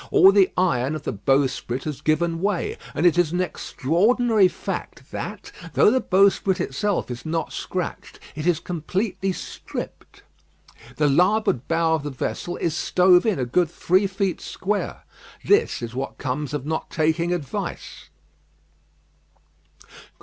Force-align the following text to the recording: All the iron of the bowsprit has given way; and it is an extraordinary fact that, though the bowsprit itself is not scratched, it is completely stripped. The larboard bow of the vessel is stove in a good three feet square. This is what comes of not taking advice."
All 0.09 0.31
the 0.31 0.49
iron 0.57 0.95
of 0.95 1.03
the 1.03 1.13
bowsprit 1.13 1.83
has 1.83 2.01
given 2.01 2.41
way; 2.41 2.79
and 2.95 3.05
it 3.05 3.19
is 3.19 3.31
an 3.31 3.39
extraordinary 3.39 4.47
fact 4.47 5.11
that, 5.11 5.51
though 5.75 5.91
the 5.91 5.99
bowsprit 6.01 6.59
itself 6.59 7.11
is 7.11 7.23
not 7.23 7.53
scratched, 7.53 8.19
it 8.33 8.47
is 8.47 8.59
completely 8.59 9.31
stripped. 9.31 10.23
The 10.95 11.07
larboard 11.07 11.67
bow 11.67 11.93
of 11.93 12.01
the 12.01 12.09
vessel 12.09 12.57
is 12.57 12.75
stove 12.75 13.27
in 13.27 13.37
a 13.37 13.45
good 13.45 13.69
three 13.69 14.07
feet 14.07 14.41
square. 14.41 15.03
This 15.45 15.83
is 15.83 15.93
what 15.93 16.17
comes 16.17 16.55
of 16.55 16.65
not 16.65 16.89
taking 16.89 17.31
advice." 17.31 18.09